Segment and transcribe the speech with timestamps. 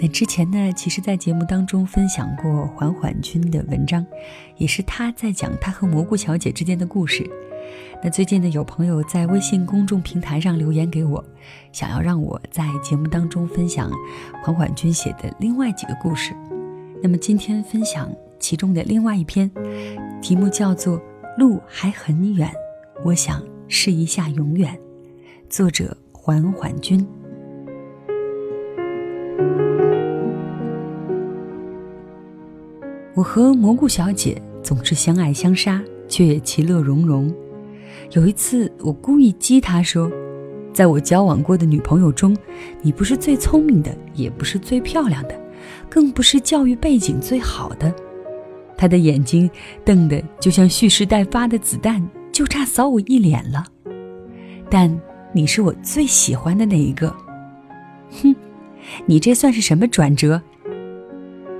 [0.00, 4.06] 那之前呢，其实，在节目当中分享过缓缓君的文章，
[4.56, 7.28] 也是他在讲他和蘑菇小姐之间的故事。
[8.02, 11.24] 那最近呢，有朋友在微信公众平台上留言给我，
[11.72, 13.90] 想要让我在节目当中分享
[14.42, 16.32] 缓缓君写的另外几个故事。
[17.02, 18.08] 那么今天分享
[18.38, 19.50] 其中的另外一篇，
[20.22, 20.96] 题目叫做
[21.36, 22.48] 《路还很远，
[23.04, 24.72] 我想试一下永远》，
[25.50, 27.04] 作者缓缓君。
[33.18, 37.34] 我和蘑菇小姐总是相爱相杀，却也其乐融融。
[38.12, 40.08] 有一次，我故意激她说
[40.72, 42.36] ：“在我交往过的女朋友中，
[42.80, 45.34] 你不是最聪明的，也不是最漂亮的，
[45.90, 47.92] 更不是教育背景最好的。”
[48.78, 49.50] 她的眼睛
[49.84, 53.64] 瞪得就像蓄势待发的子弹，就差扫我一脸了。
[54.70, 54.88] 但
[55.32, 57.12] 你是我最喜欢的那一个。
[58.22, 58.32] 哼，
[59.06, 60.40] 你这算是什么转折？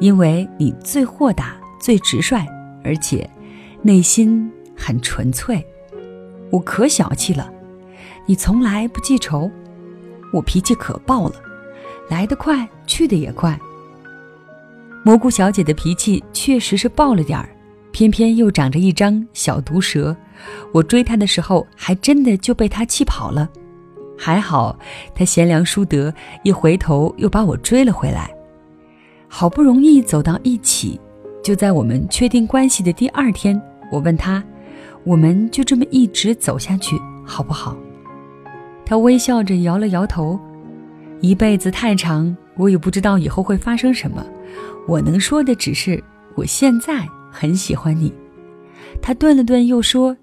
[0.00, 2.44] 因为你最豁达、最直率，
[2.84, 3.28] 而且
[3.82, 5.64] 内心很纯粹。
[6.50, 7.50] 我可小气了，
[8.26, 9.50] 你从来不记仇，
[10.32, 11.34] 我脾气可爆了，
[12.08, 13.58] 来得快，去得也快。
[15.04, 17.48] 蘑菇小姐的脾气确实是爆了点儿，
[17.92, 20.16] 偏偏又长着一张小毒蛇，
[20.72, 23.48] 我追她的时候还真的就被她气跑了，
[24.18, 24.78] 还好
[25.14, 28.30] 她贤良淑德，一回头又把我追了回来，
[29.28, 31.00] 好不容易走到一起，
[31.48, 33.58] 就在我们确定关系的第二天，
[33.91, 34.44] 我问他。
[35.02, 37.75] 我们就这么一直走下去，好不好？
[38.84, 40.38] 他微笑着摇了摇头。
[41.22, 44.22] 一辈子太长，我也不知道以后会发生什么。
[44.86, 46.04] 我能说的只是，
[46.34, 48.12] 我现在很喜欢你。
[49.00, 50.15] 他顿了顿，又说：“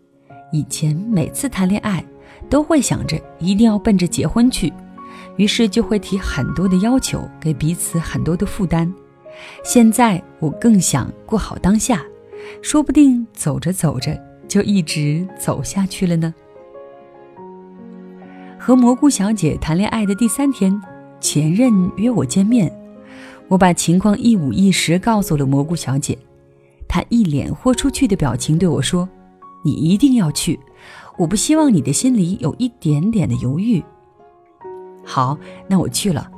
[0.54, 2.06] 以前每次谈恋爱，
[2.52, 4.72] 都会想着一定要奔着结婚去，
[5.38, 8.94] 于是就会提很多的要求，给彼此很多的负担。
[9.64, 12.04] 现在我更想过好当下，
[12.62, 16.34] 说不定走着走着。”就一直走下去了呢。
[18.60, 20.80] 和蘑菇小姐谈恋爱的第三天，
[21.20, 22.72] 前任约我见面，
[23.48, 26.18] 我把情况一五一十告诉了蘑菇小姐，
[26.88, 29.10] 她一脸豁出去的表情对我说
[29.66, 30.60] ：“你一定要去，
[31.18, 33.84] 我不希望你的心里有一点点的犹豫。”
[35.04, 35.38] 好，
[35.68, 36.30] 那我去了，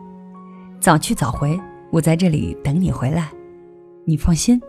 [0.79, 1.59] 早去早回，
[1.97, 3.31] 我在这里等你回来，
[4.05, 4.61] 你放心。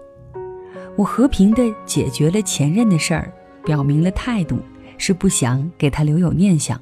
[0.96, 3.30] 我和平的解决了前任的事儿，
[3.66, 4.58] 表明了态度，
[4.96, 6.80] 是不想给他留有念想。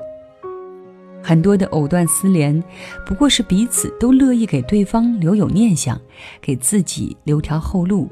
[1.21, 2.63] 很多的藕断丝连，
[3.05, 6.01] 不过是彼此都乐意给对方留有念想，
[6.41, 8.09] 给自己留条后路。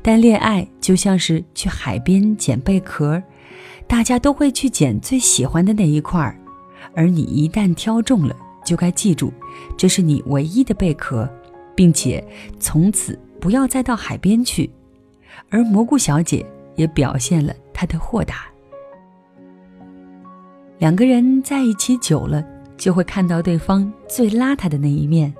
[0.00, 3.20] 但恋爱就像是去海边捡贝壳，
[3.88, 6.38] 大家都会去捡最喜欢的那一块儿，
[6.94, 9.32] 而你一旦挑中了，就该记住，
[9.76, 11.28] 这是你唯一的贝壳，
[11.78, 12.22] 并且
[12.58, 14.68] 从此不要再到海边去。
[15.48, 16.44] 而蘑菇小姐
[16.74, 18.46] 也表现了她的豁达。
[20.78, 22.44] 两个人在一起久了，
[22.76, 25.32] 就会看到对方最邋遢的那一面。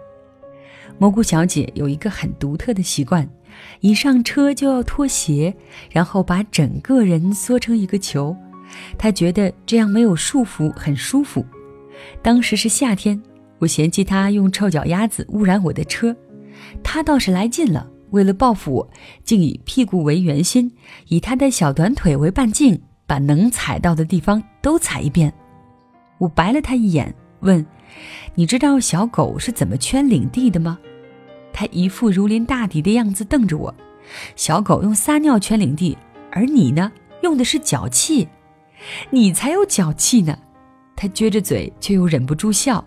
[0.96, 3.28] 蘑菇小姐有一个很独特的习惯，
[3.80, 5.52] 一上车就要脱鞋，
[5.90, 8.36] 然后把整个人缩成一个球。
[8.96, 11.44] 她觉得这样没有束缚，很舒服。
[12.22, 13.20] 当时是夏天，
[13.58, 16.14] 我嫌弃她用臭脚丫子污染我的车，
[16.82, 17.88] 他倒是来劲了。
[18.10, 18.90] 为了报复我，
[19.22, 20.72] 竟以屁股为圆心，
[21.08, 25.30] 以他的小短腿为半径，把能踩到的地方都踩一遍。
[26.16, 27.64] 我白了他一眼，问
[28.34, 30.78] ：“你知道小狗是怎么圈领地的吗？”
[31.52, 33.74] 他一副如临大敌的样子瞪着我
[34.34, 35.98] ：“小狗用撒尿圈领地，
[36.32, 36.90] 而你呢，
[37.22, 38.26] 用的是脚气。
[39.10, 40.38] 你才有脚气呢！”
[40.96, 42.82] 他撅着嘴，却又忍不住笑，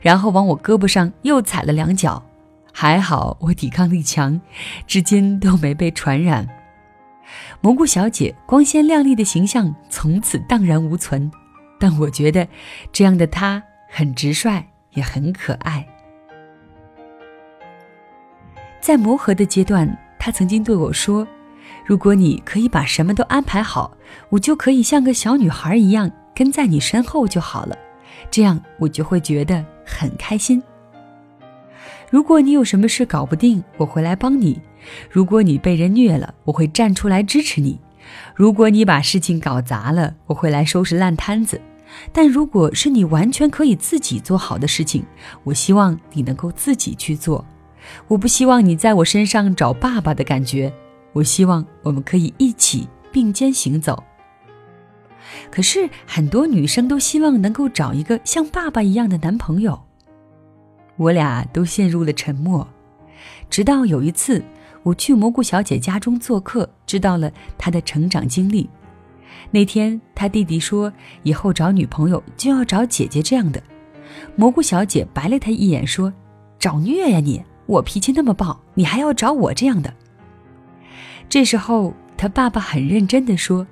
[0.00, 2.20] 然后往我胳膊上又踩了两脚。
[2.76, 4.40] 还好我抵抗力强，
[4.84, 6.46] 至今都没被传染。
[7.60, 11.30] 蘑菇小姐光鲜亮丽的形象从此荡然无存，
[11.78, 12.46] 但我觉得
[12.92, 14.60] 这样的她很直率，
[14.90, 15.86] 也很可爱。
[18.80, 21.26] 在磨合的阶段，她曾经对我说
[21.86, 23.96] ：“如果你可以把什么都安排好，
[24.30, 27.78] 我就可以像个小女孩一样跟在你身后就好了，
[28.32, 30.60] 这样我就会觉得很开心。”
[32.14, 34.54] 如果你有什么事搞不定，我会来帮你；
[35.10, 37.76] 如果你被人虐了，我会站出来支持你；
[38.36, 41.60] 如果你把事情搞砸了，我会来收拾烂摊子。
[42.12, 45.04] 但如果是你完全可以自己做好的事情，
[45.42, 47.44] 我希望你能够自己去做。
[48.06, 50.72] 我不希望你在我身上找爸爸的感觉，
[51.14, 54.00] 我希望我们可以一起并肩行走。
[55.50, 59.82] 可是很多女生都希望能够找一个像爸爸一样的男朋友。
[60.96, 62.66] 我俩都陷入了沉默，
[63.50, 64.42] 直到有一次
[64.82, 68.68] 我去蘑菇小姐家中做客，知道了她的成长经历。
[69.50, 70.92] 那天，他弟弟说
[71.22, 73.62] ：“以后找女朋友就要找姐姐这样的。”
[74.36, 76.12] 蘑菇小姐白了他一眼，说
[76.58, 77.44] ：“找虐呀你！
[77.66, 79.92] 我脾气那么暴，你还要找我这样的？”
[81.28, 83.66] 这时候，他爸爸很认真地说：“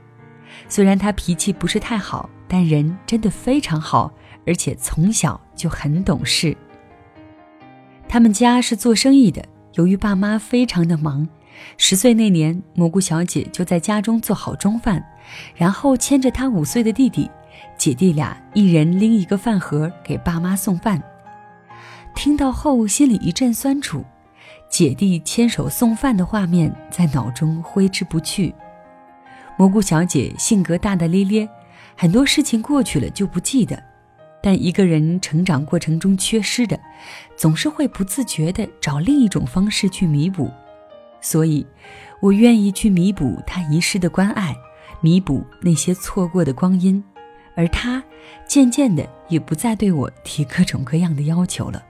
[0.68, 4.12] 虽然他脾气不是太好，但人真的非常好，
[4.46, 6.56] 而且从小就很懂事。”
[8.12, 9.42] 他们家是做生意的，
[9.72, 11.26] 由于爸妈非常的忙。
[11.78, 15.02] 十岁那年，蘑菇小姐就在家中做好中饭，
[15.54, 17.30] 然后牵着她五岁的弟弟，
[17.78, 21.02] 姐弟俩一人拎一个饭盒给爸妈送饭。
[22.14, 24.04] 听到后，心里一阵酸楚，
[24.68, 28.54] 姐弟牵手送饭的画面在脑中挥之不去。
[29.56, 31.48] 蘑菇小姐性格大大咧咧，
[31.96, 33.82] 很多事情过去了就不记得，
[34.42, 36.78] 但一个人成长过程中缺失的，
[37.36, 40.50] 总是会不自觉地找另一种方式去弥补。
[41.20, 41.64] 所以，
[42.20, 44.54] 我愿意去弥补他遗失的关爱，
[45.00, 47.02] 弥补那些错过的光阴，
[47.54, 48.02] 而他
[48.48, 51.80] 渐渐的也不再对我提各种各样的要求了。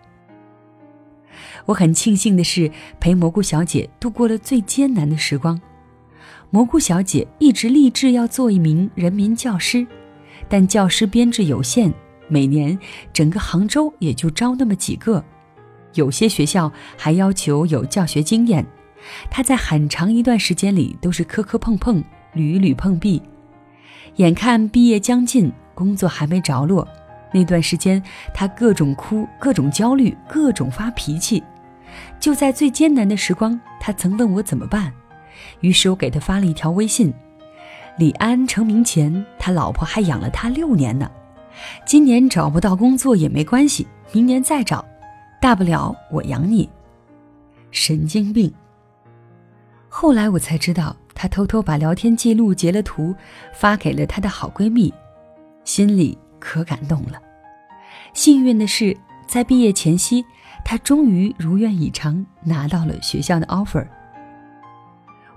[1.65, 2.71] 我很庆幸的是，
[3.01, 5.59] 陪蘑菇小姐度过了最艰难的时光。
[6.51, 9.87] 蘑菇小姐一直立志要做一名人民教师，
[10.51, 11.91] 但教师编制有限，
[12.33, 12.79] 每年
[13.13, 15.23] 整个杭州也就招那么几个，
[15.93, 18.65] 有些学校还要求有教学经验。
[19.31, 22.03] 他在很长一段时间里都是磕磕碰碰、
[22.33, 23.21] 屡屡碰壁，
[24.17, 26.89] 眼看毕业将近，工作还没着落，
[27.35, 28.03] 那段时间
[28.33, 31.43] 他各种哭、各种焦虑、各种发脾气。
[32.19, 34.91] 就在最艰难的时光，他曾问我怎么办，
[35.61, 37.13] 于是我给他发了一条微信
[37.99, 41.11] ：“李安成名前，他老婆还养了他六年呢，
[41.85, 44.85] 今年找不到工作也没关系，明年再找，
[45.41, 46.69] 大不了我养你。”
[47.71, 48.53] 神经病。
[49.89, 53.15] 后来我才知道，她偷偷把聊天记录截了图，
[53.55, 54.93] 发给了她的好闺蜜，
[55.65, 57.21] 心里可感动了。
[58.15, 58.97] 幸运的是，
[59.27, 60.25] 在毕业前夕，
[60.65, 63.87] 她终于如愿以偿拿到了学校的 offer。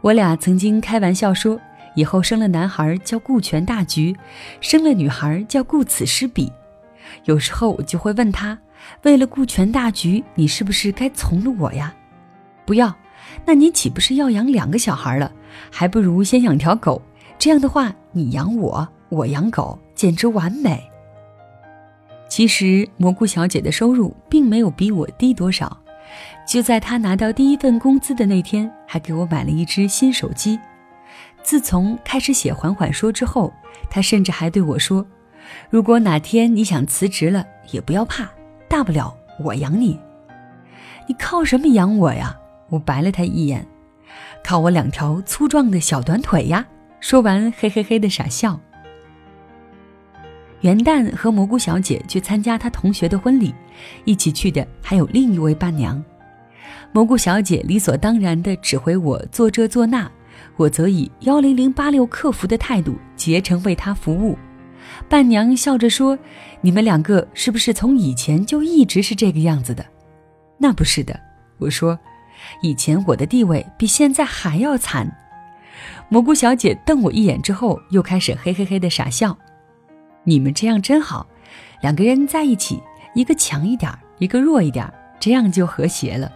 [0.02, 1.60] 我俩曾经开玩笑说，
[1.96, 4.16] 以后生了男孩叫顾全大局，
[4.62, 6.52] 生了女孩叫顾此失彼。
[7.24, 8.58] 有时候我就会问他，
[9.04, 11.94] 为了顾全大局，你是不是该从了我呀？
[12.66, 12.94] 不要。
[13.44, 15.32] 那你岂不是要养两个小孩了？
[15.72, 17.02] 还不如先养条狗，
[17.40, 20.84] 这样的话，你养我，我养狗，简直完美。
[22.30, 25.78] 其实蘑菇小姐的收入并没有比我低多少，
[26.48, 30.60] 就在她拿到第一份工资的那天，还给我买了一只新手机。
[31.46, 33.54] 自从开始写《缓缓说》之后，
[33.88, 35.06] 他甚至还对我说
[35.70, 38.28] ：“如果哪天你想辞职了，也不要怕，
[38.68, 40.00] 大不了我养你。
[41.08, 42.36] 你靠什么养我呀？”
[42.70, 43.64] 我白了他一眼，
[44.44, 46.66] 靠我两条粗壮的小短腿呀！
[47.00, 48.60] 说完，嘿嘿嘿的傻笑。
[50.62, 53.54] 元旦和蘑菇小姐去参加她同学的婚礼，
[54.04, 56.04] 一起去的还有另一位伴娘。
[56.92, 60.12] 蘑菇小姐理所当然地指挥我做这做那，
[60.56, 64.38] 我则以幺零零八六客服的态度竭诚为他服务。
[65.10, 66.18] 伴娘笑着说
[66.62, 69.86] ：“你们两个是不是从以前就一直是这个样子的
[70.58, 71.20] ？”“那不是的。”
[71.58, 71.98] 我说。
[72.62, 75.10] 以前我的地位比现在还要惨。
[76.10, 79.36] 蘑菇小姐瞪我一眼之后，又开始嘿嘿嘿的傻笑。
[80.26, 81.26] 你们这样真好，
[81.82, 82.84] 两个人在一起，
[83.16, 84.86] 一个强一点，一个弱一点，
[85.18, 86.32] 这样就和谐了。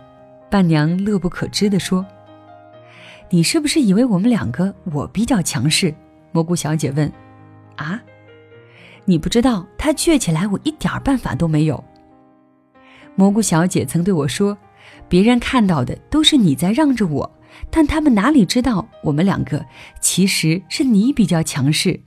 [0.50, 2.04] 伴娘乐不可支地说
[3.30, 5.94] ：“你是不是以为我们两个我比较强势？”
[6.32, 7.12] 蘑菇小姐问。
[7.78, 8.02] “啊，
[9.06, 11.84] 你不知道他倔起来，我一点办法都没有。”
[13.16, 14.58] 蘑菇小姐曾对我说。
[15.08, 17.32] 别人看到的都是你在让着我，
[17.72, 19.66] 但他们哪里知道我们两个
[20.00, 22.00] 其实是你比较强势。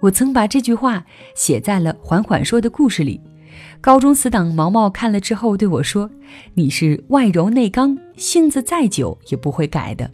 [0.00, 1.04] 我曾把这句话
[1.36, 3.20] 写在了缓缓说的故事里。
[3.80, 6.10] 高中死党毛毛看了之后对我说
[6.54, 10.10] ：“你是外柔内刚，性子再久也不会改的。”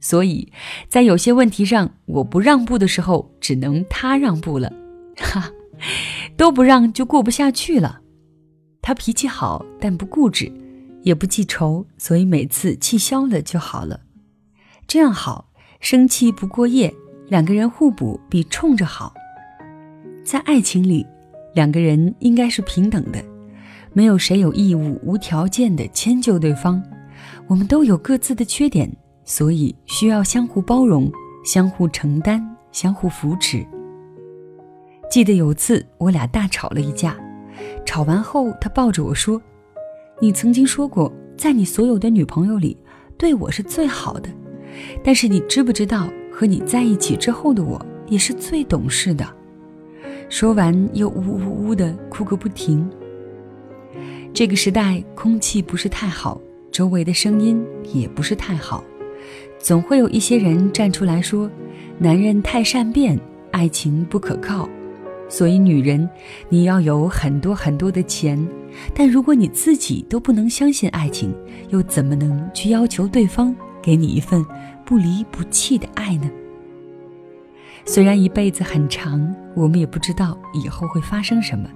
[0.00, 0.52] 所以，
[0.88, 4.72] 在有些问题上我不让步的时候，只能他让步了。
[5.16, 5.50] 哈，
[6.36, 8.00] 都不让就过不下去了。
[8.80, 10.52] 他脾气好，但不固执，
[11.02, 14.00] 也不记仇，所以每次气消了就好了。
[14.88, 16.92] 这样好，生气不过夜，
[17.28, 19.14] 两个人互补比冲着好。
[20.24, 21.06] 在爱情里，
[21.54, 23.22] 两个人应该是平等的，
[23.92, 26.82] 没有谁有义务无条件的迁就对方。
[27.46, 28.90] 我们都有各自的缺点，
[29.24, 31.10] 所以需要相互包容、
[31.44, 33.66] 相互承担、相互扶持。
[35.10, 37.16] 记得有次我俩大吵了一架，
[37.84, 39.40] 吵完后他抱着我说
[40.20, 42.76] ：“你曾经说过，在你所有的女朋友里，
[43.18, 44.30] 对我是最好的。
[45.04, 49.26] 但是你知不知道，和你在一起之后的我，也是最懂事的。”
[50.32, 52.88] 说完又呜呜呜的哭个不停。
[54.32, 56.40] 这个时代空气不是太好。
[56.70, 57.62] 周围的声音
[57.92, 58.82] 也不是太好，
[59.58, 61.50] 总会有一些人站出来说
[62.00, 63.20] ：“男人太善变，
[63.50, 64.66] 爱情不可靠。”
[65.28, 66.08] 所以，女人，
[66.48, 68.42] 你要有很多很多的钱，
[68.94, 71.30] 但如果你自己都不能相信爱情，
[71.68, 74.42] 又怎么能去要求对方给你一份
[74.82, 76.30] 不离不弃的爱呢？
[77.84, 81.68] 虽然一辈子很长，我们也不知道以后会发生什么，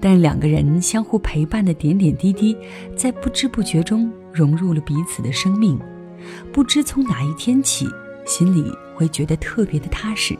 [0.00, 2.56] 但两个人相互陪伴的点点滴滴，
[2.96, 4.10] 在不知不觉中。
[4.32, 5.78] 融入了彼此的生命，
[6.54, 7.86] 不知从哪一天起，
[8.24, 10.34] 心里会觉得特别的踏实，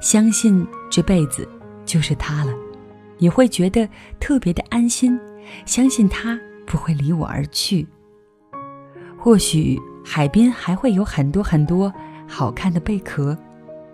[0.00, 1.48] 相信这辈子
[1.86, 2.52] 就是他了，
[3.18, 5.16] 也会觉得特别的安心，
[5.64, 7.86] 相信他不会离我而去。
[9.16, 11.94] 或许海边还会有很多很多
[12.26, 13.38] 好看的贝壳，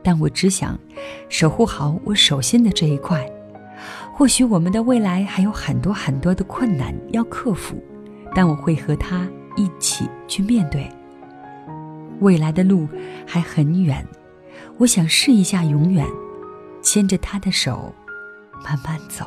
[0.06, 0.78] 但我只想
[1.28, 3.28] 守护好我手心的这一块。
[4.12, 7.76] 或许我们的未来还有很多很多的困难要克服。
[8.32, 10.88] 但我会和他一起去面对。
[12.20, 12.86] 未来的路
[13.26, 14.06] 还很远，
[14.78, 16.06] 我想试一下永远，
[16.82, 17.92] 牵着他的手，
[18.62, 19.26] 慢慢走。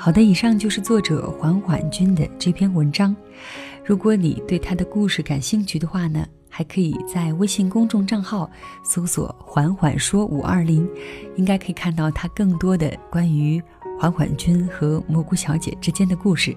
[0.00, 3.14] 好的，以上就是作者缓缓君的这篇文章。
[3.84, 8.48] 如果你对他的故事感兴趣的话呢，还可以在微信公众账号
[8.84, 10.88] 搜索“缓缓说五二零”，
[11.34, 13.60] 应该可以看到他更多的关于
[13.98, 16.56] 缓缓君和蘑菇小姐之间的故事。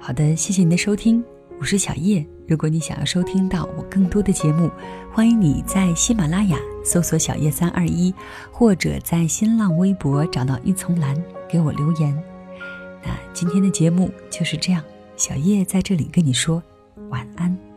[0.00, 1.22] 好的，谢谢您的收听，
[1.60, 2.26] 我是小叶。
[2.48, 4.68] 如果你想要收听到我更多的节目，
[5.12, 8.12] 欢迎你在喜马拉雅搜索“小叶三二一”，
[8.50, 11.16] 或者在新浪微博找到一丛蓝
[11.48, 12.20] 给我留言。
[13.02, 14.82] 那今天的节目就是这样，
[15.16, 16.62] 小叶在这里跟你说
[17.10, 17.67] 晚安。